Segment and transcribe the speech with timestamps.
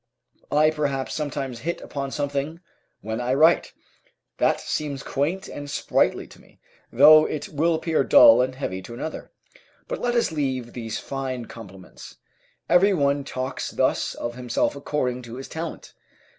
[0.51, 2.59] I perhaps sometimes hit upon something
[3.01, 3.71] when I write,
[4.39, 6.59] that seems quaint and sprightly to me,
[6.91, 9.31] though it will appear dull and heavy to another.
[9.87, 12.15] But let us leave these fine compliments;
[12.67, 15.93] every one talks thus of himself according to his talent.